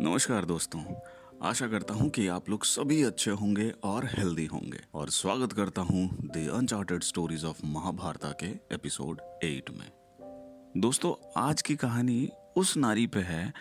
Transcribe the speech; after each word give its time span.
नमस्कार 0.00 0.44
दोस्तों। 0.44 0.80
आशा 1.42 1.66
करता 1.66 1.94
हूँ 1.94 2.08
कि 2.10 2.26
आप 2.28 2.48
लोग 2.50 2.64
सभी 2.64 3.02
अच्छे 3.02 3.30
होंगे 3.30 3.68
और 3.84 4.04
हेल्दी 4.06 4.44
होंगे। 4.46 4.80
और 4.94 5.10
स्वागत 5.10 5.52
करता 5.52 5.82
हूँ 5.82 6.08
the 6.26 6.48
uncharted 6.54 7.02
stories 7.02 7.44
of 7.44 7.60
Mahabharata 7.64 8.30
के 8.42 8.46
एपिसोड 8.74 9.20
एट 9.44 9.70
में। 9.70 9.88
दोस्तों, 10.76 11.14
आज 11.36 11.62
की 11.62 11.76
कहानी 11.76 12.28
उस 12.56 12.76
नारी 12.76 13.06
पे 13.06 13.20
है 13.20 13.52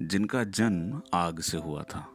जिनका 0.00 0.44
जन्म 0.44 1.00
आग 1.14 1.40
से 1.40 1.58
हुआ 1.58 1.82
था। 1.82 2.06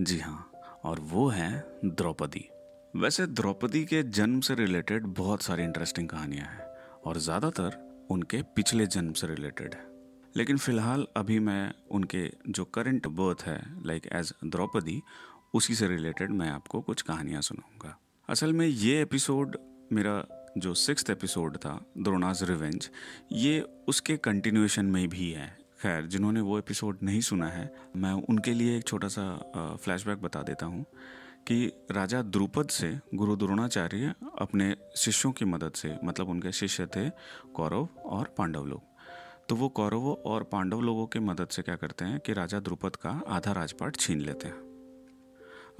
जी 0.00 0.18
हाँ 0.18 0.50
और 0.84 1.00
वो 1.02 1.28
है 1.28 1.80
द्रौपदी। 1.84 2.48
वैसे 2.96 3.26
द्रौपदी 3.26 3.84
के 3.84 4.02
जन्म 4.02 4.40
से 4.40 4.54
रिलेटेड 4.54 5.06
बहुत 5.06 5.42
सारी 5.42 5.62
इंटरेस्टिंग 5.62 6.08
कहानियाँ 6.08 6.46
हैं, 6.46 6.66
और 7.06 7.18
ज़्यादातर 7.18 8.06
उनके 8.10 8.42
पिछले 8.56 8.86
जन्म 8.86 9.12
से 9.12 9.26
रिलेटेड 9.26 9.74
है। 9.74 9.92
लेकिन 10.36 10.58
फ़िलहाल 10.58 11.06
अभी 11.16 11.38
मैं 11.38 11.72
उनके 11.90 12.30
जो 12.48 12.64
करंट 12.64 13.06
बर्थ 13.08 13.42
है 13.46 13.60
लाइक 13.86 14.06
एज 14.12 14.32
द्रौपदी, 14.44 15.02
उसी 15.54 15.74
से 15.74 15.88
रिलेटेड 15.88 16.30
मैं 16.30 16.48
आपको 16.50 16.80
कुछ 16.80 17.02
कहानियाँ 17.02 17.42
सुनाऊँगा। 17.42 17.98
असल 18.28 18.52
में 18.52 18.66
ये 18.66 19.00
एपिसोड 19.02 19.56
मेरा 19.92 20.24
जो 20.58 20.72
सिक्स 20.74 21.10
एपिसोड 21.10 21.56
था 21.56 21.74
द्रोणाज 21.98 22.42
रिवेंज 22.42 22.88
ये 23.32 23.60
उसके 23.88 24.16
कंटिन्यूएशन 24.16 24.86
में 24.86 25.08
भी 25.08 25.30
है। 25.30 25.46
खैर, 25.82 26.06
जिन्होंने 26.06 26.40
वो 26.40 26.58
एपिसोड 26.58 26.98
नहीं 27.02 27.20
सुना 27.20 27.46
है, 27.46 27.72
मैं 27.96 28.12
उनके 28.12 28.52
लिए 28.52 28.76
एक 28.78 28.86
छोटा 28.86 29.08
सा 29.08 29.76
फ्लैशबैक 29.84 30.18
बता 30.18 30.42
देता 30.42 30.66
हूँ 30.66 30.84
कि 31.46 31.66
राजा 31.90 32.22
द्रुपद 32.22 32.68
से 32.68 32.98
गुरु 33.14 33.36
द्रोणाचार्य 33.36 34.14
अपने 34.38 34.74
शिष्यों 34.96 35.32
की 35.32 35.44
मदद 35.44 35.72
से 35.72 35.94
मतलब 36.04 36.28
उनके 36.28 36.52
शिष्य 36.52 36.86
थे 36.86 37.08
कौरव 37.54 37.88
और 38.04 38.34
पांडव 38.38 38.64
लोग। 38.64 38.93
तो 39.48 39.56
वो 39.56 39.68
कौरवों 39.68 40.14
और 40.16 40.42
पांडव 40.42 40.80
लोगों 40.80 41.06
की 41.06 41.18
मदद 41.18 41.48
से 41.48 41.62
क्या 41.62 41.76
करते 41.76 42.04
हैं 42.04 42.20
कि 42.20 42.32
राजा 42.32 42.60
द्रुपद 42.60 42.96
का 42.96 43.10
आधा 43.28 43.52
राजपाट 43.52 43.96
छीन 43.96 44.20
लेते 44.20 44.48
हैं। 44.48 44.62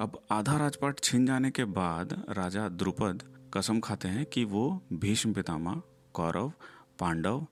अब 0.00 0.20
आधा 0.30 0.56
राजपाट 0.56 1.00
छीन 1.00 1.26
जाने 1.26 1.50
के 1.50 1.64
बाद 1.64 2.24
राजा 2.30 2.68
द्रुपद 2.68 3.22
कसम 3.54 3.80
खाते 3.80 4.08
हैं 4.08 4.26
कि 4.26 4.44
वो 4.44 4.82
भीष्म 4.92 5.32
पितामह, 5.32 5.82
कौरव, 6.14 6.52
पांडव 6.98 7.46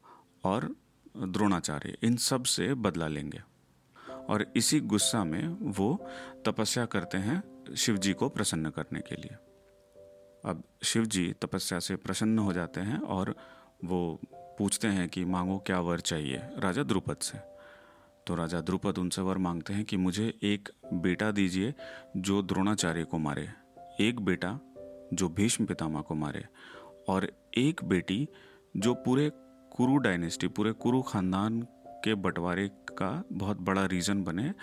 और 0.45 0.75
द्रोणाचार्य, 1.19 1.97
इन 2.03 2.17
सबसे 2.17 2.75
बदला 2.75 3.09
लेंगे। 3.09 3.43
और 4.29 4.53
इसी 4.57 4.81
गुस्सा 4.81 5.25
में 5.25 5.57
वो 5.73 6.07
तपस्या 6.47 6.87
करते 6.87 7.19
हैं 7.19 7.43
शिव 7.77 7.97
जी 7.97 8.13
को 8.13 8.29
प्रसन्न 8.29 8.71
करने 8.71 9.01
के 9.01 9.15
लिए। 9.15 9.37
अब 10.45 10.63
शिव 10.83 11.05
जी 11.05 11.33
तपस्या 11.33 11.79
से 11.79 11.97
प्रसन्न 11.97 12.39
हो 12.39 12.53
जाते 12.53 12.81
हैं 12.81 13.01
और 13.01 13.35
वो 13.85 14.21
पूछते 14.63 14.89
हैं 14.89 15.09
कि 15.09 15.25
मांगो 15.25 15.57
क्या 15.59 15.79
वर 15.81 16.01
चाहिए? 16.01 16.37
राजा 16.59 16.83
द्रुपद 16.83 17.17
से। 17.17 17.39
तो 18.27 18.35
राजा 18.35 18.61
द्रुपद 18.61 18.99
उनसे 18.99 19.23
वर 19.23 19.39
मांगते 19.39 19.73
हैं 19.73 19.85
कि 19.85 19.97
मुझे 19.97 20.39
एक 20.43 20.69
बेटा 20.95 21.31
दीजिए 21.31 21.75
जो 22.17 22.43
द्रोणाचार्य 22.43 23.05
को 23.05 23.19
मारे, 23.19 23.49
एक 24.01 24.21
बेटा 24.21 24.61
जो 25.13 25.29
भीष्म 25.29 25.67
पितामह 25.67 26.01
को 26.01 26.15
मारे, 26.15 26.45
और 27.09 27.33
एक 27.57 27.85
बेटी 27.85 28.29
जो 28.77 28.95
पूरे 28.95 29.31
कुरु 29.73 29.97
डायनेस्टी, 29.97 30.49
पूरे 30.49 30.73
कुरु 30.73 31.03
खानदान 31.03 31.61
के 32.05 32.15
बंटवारे 32.15 32.69
का 32.69 33.25
बहुत 33.33 33.61
बड़ा 33.61 33.87
रीज़न 33.87 34.25
बने 34.25 34.55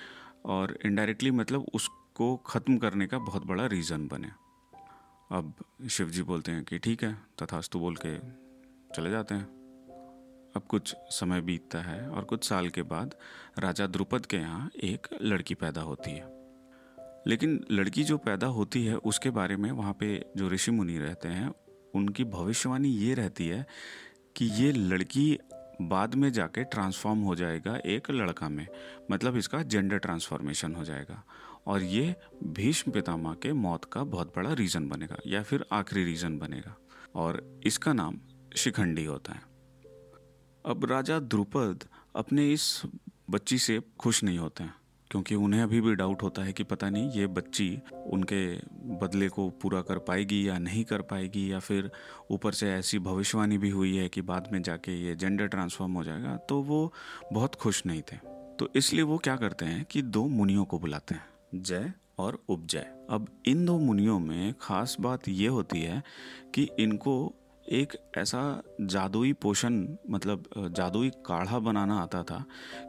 और 0.46 0.78
इनडायरेक्टली 0.86 1.32
मतलब 1.32 1.68
उसको 1.74 2.36
ख़त्म 2.38 2.78
करने 2.78 3.08
का 3.08 3.20
बहुत 3.20 3.46
बड़ा 3.46 3.66
रीज़न 3.66 4.08
बने। 4.08 4.32
अब 5.32 5.54
शिव 5.90 6.10
जी 6.10 6.24
बोलते 6.24 6.52
हैं 6.52 6.64
कि 6.64 6.80
ठीक 6.80 7.04
है, 7.04 7.16
तथास्तु 7.44 7.80
बोल 7.80 7.96
के 8.06 8.18
चले 8.96 9.12
जाते 9.12 9.36
हैं। 9.36 9.59
अब 10.56 10.62
कुछ 10.62 10.96
समय 11.10 11.42
बीतता 11.42 11.80
है 11.80 12.10
और 12.10 12.24
कुछ 12.24 12.48
साल 12.50 12.70
के 12.70 12.82
बाद 12.82 13.16
राजा 13.60 13.88
द्रुपद 13.88 14.26
के 14.26 14.38
यहाँ 14.38 14.72
एक 14.84 15.08
लड़की 15.22 15.54
पैदा 15.54 15.82
होती 15.82 16.12
है। 16.12 16.40
लेकिन 17.28 17.66
लड़की 17.72 18.04
जो 18.04 18.18
पैदा 18.18 18.48
होती 18.48 18.86
है, 18.86 18.96
उसके 18.96 19.30
बारे 19.30 19.56
में 19.56 19.72
वहाँ 19.72 19.94
पे 19.94 20.26
जो 20.38 20.50
ऋषि 20.50 20.72
मुनि 20.72 20.98
रहते 20.98 21.28
हैं, 21.28 21.54
उनकी 21.96 22.24
भविष्यवाणी 22.24 22.90
ये 22.90 23.14
रहती 23.14 23.48
है 23.48 23.66
कि 24.36 24.46
ये 24.46 24.72
लड़की 24.72 25.40
बाद 25.82 26.16
में 26.16 26.32
जाके 26.32 26.64
ट्रांसफॉर्म 26.64 27.20
हो 27.20 27.36
जाएगा 27.36 27.80
एक 27.86 28.12
लड़का 28.12 28.50
में। 28.50 28.68
मतलब 29.12 29.36
इसका 29.36 29.64
जेंडर 29.64 29.98
ट्रांसफॉर्मेशन 29.98 30.76
हो 30.76 30.84
जाएगा। 30.84 31.24
और 31.68 31.84
ये 31.84 32.16
भीष्म 32.44 32.92
पितामह 32.92 33.34
के 33.34 33.54
मौत 33.54 33.86
का 33.86 34.04
बहुत 34.04 34.34
बड़ा 34.36 34.54
रीज़न 34.54 34.90
बनेगा, 34.90 35.18
या 35.28 35.44
फिर 35.44 35.66
आखिरी 35.72 36.04
रीज़न 36.04 36.40
बनेगा। 36.40 36.78
और 37.16 37.62
इसका 37.66 37.94
नाम 37.94 38.20
शिखंडी 38.56 39.06
होता 39.06 39.34
है। 39.34 39.49
अब 40.70 40.84
राजा 40.86 41.18
द्रुपद 41.20 41.84
अपने 42.16 42.52
इस 42.54 42.82
बच्ची 43.30 43.58
से 43.58 43.80
खुश 44.00 44.24
नहीं 44.24 44.38
होते 44.38 44.64
हैं, 44.64 44.74
क्योंकि 45.12 45.36
उन्हें 45.36 45.62
अभी 45.62 45.80
भी 45.82 45.94
डाउट 45.96 46.24
होता 46.24 46.44
है 46.44 46.54
कि 46.54 46.64
पता 46.64 46.90
नहीं 46.90 47.10
ये 47.12 47.28
बच्ची 47.28 47.82
उनके 48.08 48.42
बदले 49.00 49.30
को 49.30 49.50
पूरा 49.62 49.82
कर 49.82 49.98
पाएगी 49.98 50.48
या 50.48 50.58
नहीं 50.60 50.84
कर 50.84 51.02
पाएगी, 51.02 51.52
या 51.52 51.60
फिर 51.60 51.90
ऊपर 52.32 52.52
से 52.52 52.72
ऐसी 52.72 53.00
भविष्यवाणी 53.00 53.58
भी 53.58 53.70
हुई 53.70 53.96
है 53.96 54.10
कि 54.10 54.22
बाद 54.22 54.50
में 54.52 54.62
जाके 54.62 54.98
ये 54.98 55.16
जेंडर 55.16 55.48
ट्रांसफॉर्म 55.48 55.94
हो 55.94 56.04
जाएगा। 56.04 56.36
तो 56.40 56.62
वो 56.62 56.94
बहुत 57.34 57.56
खुश 57.56 57.86
नहीं 57.86 58.02
थे। 58.02 58.18
तो 58.60 58.70
इसलिए 58.76 59.04
वो 59.04 59.18
क्या 59.18 59.36
करते 59.36 59.66
हैं 59.66 59.86
कि 59.86 60.02
दो 60.02 60.26
मुनियों 60.28 60.66
को 60.66 60.80
बुलाते 60.80 61.16
हैं, 61.16 61.26
जय 61.56 61.92
और 62.20 62.42
उपजय। 62.50 62.88
अब 63.10 63.28
इन 63.46 63.66
दो 63.66 63.80
मुनियों 63.80 64.20
में 64.20 64.54
खास 64.62 64.96
बात 65.00 65.28
ये 65.30 65.48
होती 65.48 65.82
है 65.82 66.04
कि 66.54 66.68
इनको 66.80 67.34
एक 67.70 67.94
ऐसा 68.18 68.42
जादुई 68.82 69.34
पोषण 69.34 69.74
मतलब 70.10 70.44
जादुई 70.78 71.10
काढ़ा 71.26 71.60
बनाना 71.60 72.00
आता 72.00 72.24
था 72.24 72.44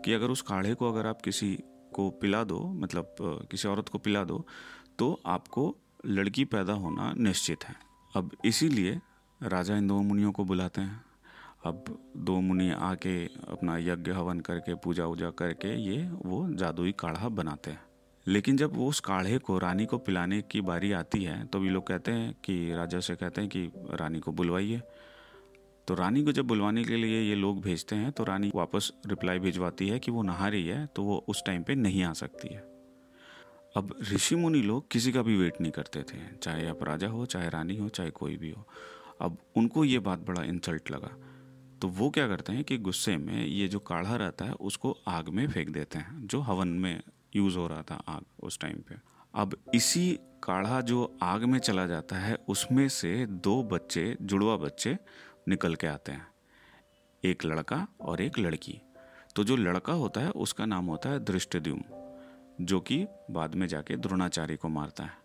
कि 0.04 0.12
अगर 0.12 0.30
उस 0.30 0.42
काढ़े 0.42 0.74
को 0.74 0.92
अगर 0.92 1.06
आप 1.06 1.20
किसी 1.22 1.52
को 1.94 2.08
पिला 2.10 2.42
दो 2.44 2.60
मतलब 2.74 3.14
किसी 3.50 3.68
औरत 3.68 3.88
को 3.88 3.98
पिला 3.98 4.24
दो 4.24 4.44
तो 4.98 5.20
आपको 5.26 5.74
लड़की 6.06 6.44
पैदा 6.44 6.72
होना 6.72 7.12
निश्चित 7.18 7.64
है। 7.64 7.74
अब 8.16 8.30
इसीलिए 8.44 9.00
राजा 9.40 9.76
इन 9.76 9.88
दो 9.88 10.00
मुनियों 10.00 10.32
को 10.32 10.44
बुलाते 10.44 10.80
हैं। 10.80 11.04
अब 11.66 11.84
दो 12.16 12.40
मुनि 12.40 12.70
आके 12.70 13.24
अपना 13.48 13.76
यज्ञ 13.78 14.12
हवन 14.12 14.40
करके 14.40 14.74
पूजा 14.74 15.04
वूजा 15.04 15.30
करके 15.30 15.74
ये 15.82 16.02
वो 16.24 16.46
जादुई 16.54 16.92
काढ़ा 16.98 17.28
बनाते 17.28 17.70
हैं। 17.70 17.82
लेकिन 18.30 18.56
जब 18.56 18.76
वो 18.76 18.88
उस 18.88 19.00
काढ़े 19.00 19.38
को, 19.38 19.58
रानी 19.58 19.86
को 19.86 19.98
पिलाने 19.98 20.42
की 20.42 20.60
बारी 20.60 20.92
आती 20.92 21.22
है 21.24 21.44
तो 21.46 21.60
भी 21.60 21.68
लोग 21.68 21.86
कहते 21.86 22.12
हैं 22.12 22.34
कि, 22.44 22.72
राजा 22.74 23.00
से 23.00 23.16
कहते 23.16 23.40
हैं 23.40 23.50
कि, 23.50 23.64
रानी 23.90 24.20
को 24.20 24.32
बुलवाइए। 24.32 24.82
तो 25.88 25.94
रानी 25.94 26.22
को 26.22 26.32
जब 26.32 26.46
बुलवाने 26.46 26.84
के 26.84 26.96
लिए 26.96 27.20
ये 27.22 27.34
लोग 27.34 27.60
भेजते 27.60 27.96
हैं 27.96 28.12
तो 28.12 28.24
रानी 28.24 28.52
वापस 28.54 28.92
रिप्लाई 29.06 29.38
भिजवाती 29.38 29.88
है 29.88 29.98
कि 29.98 30.10
वो 30.10 30.22
नहा 30.22 30.48
रही 30.48 30.66
है 30.66 30.86
तो 30.86 31.02
वो 31.02 31.24
उस 31.28 31.42
टाइम 31.46 31.62
पे 31.62 31.74
नहीं 31.74 32.02
आ 32.04 32.12
सकती 32.12 32.54
है। 32.54 32.60
अब 33.76 33.94
ऋषि 34.12 34.36
मुनि 34.36 34.62
लोग 34.62 34.90
किसी 34.90 35.12
का 35.12 35.22
भी 35.22 35.36
वेट 35.36 35.60
नहीं 35.60 35.72
करते 35.72 36.02
थे, 36.02 36.18
चाहे 36.42 36.66
आप 36.66 36.84
राजा 36.84 37.08
हो, 37.08 37.26
चाहे 37.26 37.48
रानी 37.48 37.76
हो, 37.76 37.88
चाहे 37.88 38.10
कोई 38.10 38.36
भी 38.36 38.50
हो। 38.50 38.66
अब 39.20 39.38
उनको 39.56 39.84
ये 39.84 39.98
बात 39.98 40.18
बड़ा 40.18 40.42
इंसल्ट 40.42 40.90
लगा। 40.90 41.16
तो 41.82 41.88
वो 41.88 42.10
क्या 42.10 42.28
करते 42.28 42.52
हैं 42.52 42.64
कि 42.64 42.78
गुस्से 42.78 43.16
में 43.16 43.46
ये 43.46 43.68
जो 43.68 43.78
काढ़ा 43.78 44.16
रहता 44.16 44.44
है, 44.44 44.52
उसको 44.52 44.96
आग 45.08 45.28
में 45.28 45.48
फेंक 45.48 45.68
देते 45.68 45.98
हैं, 45.98 46.26
जो 46.26 46.40
हवन 46.40 46.68
में 46.68 47.02
यूज़ 47.36 47.58
हो 47.58 47.66
रहा 47.66 47.82
था 47.82 48.02
आग 48.08 48.22
उस 48.42 48.58
टाइम 48.58 48.76
पे। 48.76 48.94
अब 49.34 49.56
इसी 49.74 50.18
काढ़ा 50.42 50.80
जो 50.80 51.18
आग 51.22 51.44
में 51.44 51.58
चला 51.58 51.86
जाता 51.86 52.16
है, 52.16 52.38
उसमें 52.48 52.88
से 52.88 53.26
दो 53.26 53.62
बच्चे, 53.62 54.16
जुड़वा 54.22 54.56
बच्चे 54.56 54.98
निकल 55.48 55.74
के 55.74 55.86
आते 55.86 56.12
हैं। 56.12 56.28
एक 57.24 57.44
लड़का 57.44 57.88
और 58.00 58.20
एक 58.20 58.38
लड़की। 58.38 58.80
तो 59.36 59.44
जो 59.44 59.56
लड़का 59.56 59.92
होता 59.92 60.20
है, 60.20 60.30
उसका 60.30 60.66
नाम 60.66 60.86
होता 60.86 61.08
है 61.08 61.24
दृष्टद्युम 61.24 61.82
जो 62.60 62.80
कि 62.80 63.06
बाद 63.30 63.54
में 63.54 63.66
जाके 63.66 63.96
द्रोणाचार्य 63.96 64.56
को 64.56 64.68
मारता 64.68 65.04
है। 65.04 65.18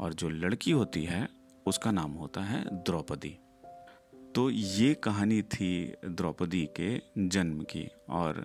और 0.00 0.14
जो 0.14 0.28
लड़की 0.28 0.70
होती 0.70 1.04
है, 1.04 1.28
उसका 1.66 1.90
नाम 1.90 2.10
होता 2.10 2.40
है 2.40 2.82
द्रौपदी। 2.82 3.38
तो 4.38 4.50
ये 4.50 4.92
कहानी 4.94 5.40
थी 5.42 5.68
द्रौपदी 6.06 6.64
के 6.76 6.90
जन्म 7.28 7.62
की 7.62 7.82
और 8.08 8.44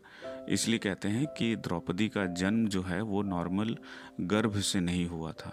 इसलिए 0.49 0.79
कहते 0.79 1.07
हैं 1.07 1.25
कि 1.37 1.55
द्रौपदी 1.57 2.07
का 2.09 2.25
जन्म 2.33 2.67
जो 2.67 2.81
है 2.81 3.01
वो 3.01 3.21
नॉर्मल 3.23 3.75
गर्भ 4.21 4.59
से 4.61 4.79
नहीं 4.79 5.05
हुआ 5.07 5.31
था, 5.31 5.51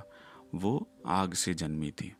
वो 0.55 0.89
आग 1.07 1.35
से 1.35 1.55
जन्मी 1.55 1.91
थी। 1.91 2.13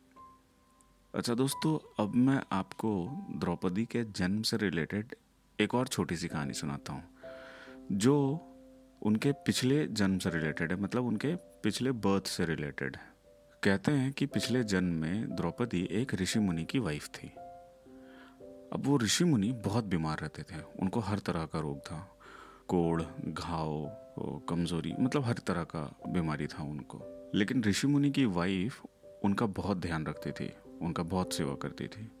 अच्छा 1.13 1.33
दोस्तों, 1.33 1.77
अब 1.99 2.15
मैं 2.17 2.39
आपको 2.51 2.93
द्रौपदी 3.39 3.85
के 3.85 4.03
जन्म 4.13 4.41
से 4.41 4.57
रिलेटेड 4.57 5.15
एक 5.59 5.75
और 5.75 5.87
छोटी 5.87 6.15
सी 6.15 6.27
कहानी 6.27 6.53
सुनाता 6.53 6.93
हूँ, 6.93 7.03
जो 7.91 8.15
उनके 9.01 9.31
पिछले 9.41 9.85
जन्म 9.87 10.17
से 10.17 10.29
रिलेटेड 10.29 10.71
है 10.71 10.81
मतलब 10.81 11.07
उनके 11.07 11.35
पिछले 11.63 11.91
बर्थ 12.05 12.27
से 12.27 12.45
रिलेटेड 12.45 12.95
है। 12.95 13.09
कहते 13.63 13.91
हैं 13.91 14.11
कि 14.13 14.25
पिछले 14.27 14.63
जन्म 14.65 15.01
में 15.01 15.35
द्रौपदी 15.35 15.87
एक 15.93 16.15
ऋषि 16.15 16.39
मुनि 16.39 16.65
की 16.65 16.79
वाइफ 16.79 17.07
थी। 17.07 17.31
अब 18.73 18.85
वो 18.85 18.97
ऋषि 18.97 19.23
मुनि 19.23 19.51
बहुत 19.51 19.83
बीमार 19.83 20.19
रहते 20.19 20.43
थे। 20.43 20.61
उनको 20.79 20.99
हर 20.99 21.19
तरह 21.19 21.45
का 21.45 21.59
रोग 21.59 21.79
था। 21.79 22.19
कोड़ 22.67 23.03
घाव 23.27 23.97
कमज़ोरी 24.19 24.93
मतलब 24.99 25.23
हर 25.23 25.33
तरह 25.33 25.63
का 25.63 25.99
बीमारी 26.07 26.47
था 26.47 26.63
उनको। 26.63 27.31
लेकिन 27.35 27.63
ऋषि 27.63 27.87
मुनि 27.87 28.11
की 28.11 28.25
वाइफ 28.25 28.81
उनका 29.23 29.45
बहुत 29.45 29.77
ध्यान 29.77 30.05
रखती 30.05 30.31
थी। 30.31 30.53
उनका 30.81 31.03
बहुत 31.03 31.33
सेवा 31.33 31.55
करती 31.55 31.87
थी। 31.87 32.11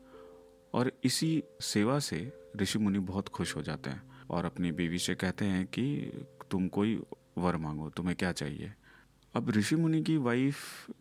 और 0.73 0.91
इसी 1.03 1.43
सेवा 1.61 1.99
से 1.99 2.33
ऋषि 2.57 2.79
मुनि 2.79 2.99
बहुत 2.99 3.29
खुश 3.29 3.55
हो 3.55 3.61
जाते 3.61 3.89
हैं 3.89 4.03
और 4.29 4.45
अपनी 4.45 4.71
बीवी 4.71 4.99
से 4.99 5.15
कहते 5.15 5.45
हैं 5.45 5.67
कि, 5.67 6.11
तुम 6.51 6.67
कोई 6.67 7.03
वर 7.37 7.57
मांगो, 7.57 7.89
तुम्हें 7.89 8.15
क्या 8.15 8.31
चाहिए? 8.31 8.73
अब 9.35 9.49
ऋषि 9.49 9.75
मुनि 9.75 10.03
की 10.03 10.17
वाइफ 10.17 10.55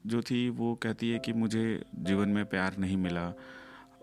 जो 0.06 0.22
थी, 0.22 0.48
वो 0.48 0.74
कहती 0.74 1.10
है 1.10 1.18
कि 1.18 1.32
मुझे 1.32 1.84
जीवन 1.94 2.28
में 2.28 2.46
प्यार 2.46 2.76
नहीं 2.78 2.96
मिला। 2.96 3.34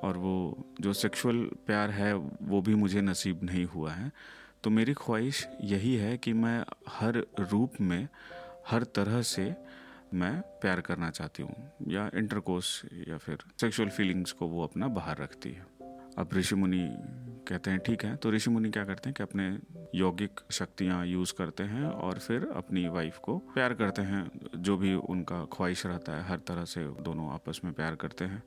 और 0.04 0.18
वो 0.18 0.68
जो 0.82 0.94
सेक्सुअल 0.94 1.38
प्यार 1.38 1.90
है, 1.90 2.14
वो 2.42 2.62
भी 2.62 2.76
मुझे 2.76 3.02
नसीब 3.02 3.44
नहीं 3.44 3.66
हुआ 3.66 3.92
है। 3.92 4.12
तो 4.64 4.70
मेरी 4.70 4.94
ख्वाहिश 4.94 5.48
यही 5.62 5.96
है 5.96 6.18
कि 6.18 6.34
मैं 6.34 6.66
हर 6.90 7.26
रूप 7.40 7.74
में, 7.82 8.08
हर 8.68 8.84
तरह 8.84 9.22
से 9.22 9.56
मैं 10.14 10.42
प्यार 10.42 10.82
करना 10.82 11.10
चाहती 11.10 11.44
हूँ, 11.44 11.72
या 11.88 12.10
इंटरकोर्स 12.16 12.82
या 13.08 13.18
फिर 13.18 13.38
सेक्सुअल 13.62 13.90
फीलिंग्स 13.90 14.32
को 14.32 14.48
वो 14.48 14.64
अपना 14.64 14.88
बाहर 14.88 15.18
रखती 15.18 15.50
है। 15.50 15.66
अब 16.18 16.30
ऋषि 16.34 16.56
मुनि 16.56 16.98
कहते 17.48 17.72
हैं, 17.72 17.80
ठीक 17.80 18.04
है। 18.04 18.16
तो 18.16 18.32
ऋषि 18.32 18.50
मुनि 18.50 18.70
क्या 18.70 18.86
करते 18.86 19.10
हैं 19.10 19.14
कि 19.14 19.24
अपने 19.24 19.60
यौगिक 19.96 20.40
शक्तियाँ 20.52 21.06
यूज़ 21.06 21.34
करते 21.34 21.64
हैं 21.64 21.86
और 21.86 22.20
फिर 22.20 22.48
अपनी 22.56 22.88
वाइफ 22.88 23.18
को 23.18 23.38
प्यार 23.38 23.74
करते 23.74 24.02
हैं, 24.02 24.32
जो 24.56 24.78
भी 24.78 24.94
उनका 24.94 25.46
ख्वाहिश 25.46 25.86
रहता 25.86 26.18
है, 26.18 26.24
हर 26.24 26.38
तरह 26.38 26.66
से 26.66 26.84
दोनों 26.84 27.34
आपस 27.34 27.62
में 27.64 27.74
प्यार 27.74 27.96
करते 27.96 28.26
हैं। 28.26 28.44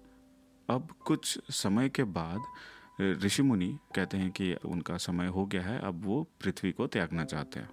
अब 0.71 0.89
कुछ 1.05 1.39
समय 1.51 1.89
के 1.89 2.05
बाद, 2.05 2.41
ऋषि 3.01 3.43
मुनि 3.43 3.79
कहते 3.95 4.17
हैं 4.17 4.31
कि 4.31 4.55
उनका 4.55 4.97
समय 4.97 5.27
हो 5.27 5.47
गया 5.47 5.63
है, 5.63 5.79
अब 5.79 6.05
वो 6.05 6.23
पृथ्वी 6.23 6.73
को 6.73 6.87
त्यागना 6.87 7.25
चाहते 7.25 7.61
हैं। 7.61 7.71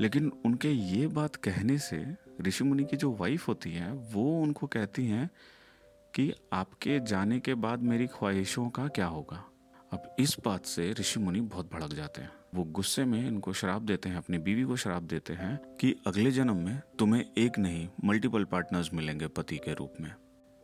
लेकिन 0.00 0.32
उनके 0.46 0.70
ये 0.70 1.06
बात 1.06 1.36
कहने 1.36 1.78
से 1.78 2.16
ऋषि 2.40 2.64
मुनि 2.64 2.84
की 2.84 2.96
जो 2.96 3.12
वाइफ 3.12 3.48
होती 3.48 3.72
है, 3.72 3.92
वो 3.92 4.42
उनको 4.42 4.66
कहती 4.66 5.06
हैं 5.06 5.30
कि 6.14 6.32
आपके 6.52 7.00
जाने 7.00 7.40
के 7.40 7.54
बाद 7.54 7.82
मेरी 7.82 8.06
ख्वाहिशों 8.06 8.70
का 8.70 8.88
क्या 8.88 9.06
होगा? 9.06 9.44
अब 9.92 10.16
इस 10.18 10.36
बात 10.44 10.66
से 10.66 10.92
ऋषि 10.92 11.20
मुनि 11.20 11.40
बहुत 11.40 11.72
भड़क 11.72 11.92
जाते 11.92 12.22
हैं। 12.22 12.32
वो 12.54 12.64
गुस्से 12.64 13.04
में 13.04 13.28
इनको 13.28 13.52
शराब 13.52 13.86
देते 13.86 14.08
हैं, 14.08 14.16
अपनी 14.16 14.38
बीवी 14.38 14.64
को 14.64 14.76
शराब 14.76 15.02
देते 15.02 15.32
हैं 15.32 15.76
कि 15.76 15.96
अगले 16.06 16.30
जन्म 16.30 16.56
में 16.56 16.82
तुम्हें 16.98 17.24
एक 17.38 17.58
नहीं 17.58 17.88
मल्टीपल 18.04 18.44
पार्टनर्स 18.44 18.94
मिलेंगे 18.94 19.26
पति 19.26 19.56
के 19.56 19.74
रूप 19.74 19.94
में। 20.00 20.14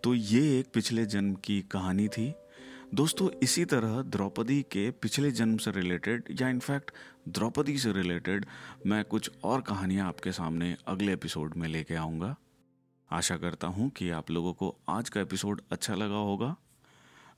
तो 0.05 0.15
ये 0.15 0.59
एक 0.59 0.67
पिछले 0.75 1.05
जन्म 1.07 1.35
की 1.35 1.61
कहानी 1.63 2.09
थी। 2.09 2.33
दोस्तों, 2.95 3.29
इसी 3.43 3.65
तरह 3.65 4.01
द्रौपदी 4.03 4.61
के 4.63 4.91
पिछले 4.91 5.31
जन्म 5.31 5.57
से 5.57 5.71
रिलेटेड 5.71 6.25
या 6.41 6.49
इनफैक्ट 6.49 6.91
द्रौपदी 7.29 7.79
से 7.79 7.93
रिलेटेड 7.93 8.47
मैं 8.87 9.05
कुछ 9.05 9.31
और 9.45 9.61
कहानियाँ 9.61 10.09
आपके 10.09 10.33
सामने 10.33 10.77
अगले 10.89 11.13
एपिसोड 11.13 11.57
में 11.57 11.69
लेके 11.69 11.95
आऊँगा। 11.95 12.35
आशा 13.11 13.37
करता 13.37 13.69
हूँ 13.69 13.91
कि 13.91 14.11
आप 14.11 14.31
लोगों 14.31 14.53
को 14.53 14.75
आज 14.89 15.09
का 15.09 15.21
एपिसोड 15.21 15.61
अच्छा 15.73 15.95
लगा 15.95 16.17
होगा। 16.17 16.57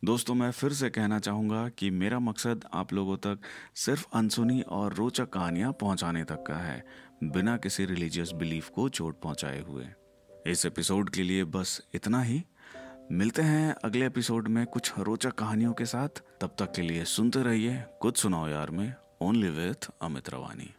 दोस्तों, 0.04 0.34
मैं 0.34 0.50
फिर 0.50 0.72
से 0.72 0.90
कहना 0.90 1.18
चाहूँगा 1.18 1.68
कि 1.68 1.90
मेरा 1.90 2.18
मकसद 2.18 2.64
आप 2.72 2.92
लोगों 2.92 3.16
तक 3.16 3.38
सिर्फ़ 3.76 4.06
अनसुनी 4.14 4.60
और 4.60 4.94
रोचक 4.94 5.30
कहानियाँ 5.30 5.72
पहुँचाने 5.72 6.24
तक 6.24 6.44
का 6.46 6.56
है, 6.56 6.84
बिना 7.24 7.56
किसी 7.56 7.84
रिलीजियस 7.84 8.32
बिलीफ 8.32 8.68
को 8.68 8.88
चोट 8.88 9.20
पहुँचाए 9.20 9.60
हुए। 9.62 9.86
इस 10.50 10.66
एपिसोड 10.66 11.10
के 11.10 11.22
लिए 11.22 11.44
बस 11.44 11.82
इतना 11.94 12.22
ही। 12.22 12.42
मिलते 13.12 13.42
हैं 13.42 13.74
अगले 13.84 14.06
एपिसोड 14.06 14.48
में 14.48 14.66
कुछ 14.66 14.92
रोचक 14.98 15.32
कहानियों 15.32 15.72
के 15.72 15.84
साथ। 15.84 16.08
तब 16.40 16.56
तक 16.58 16.72
के 16.72 16.82
लिए 16.82 17.04
सुनते 17.04 17.42
रहिए, 17.42 17.84
कुछ 18.00 18.18
सुनाओ 18.18 18.48
यार 18.48 18.70
में 18.70 18.94
ओनली 19.20 19.48
विथ 19.48 19.90
अमित 20.02 20.30
रवानी। 20.30 20.74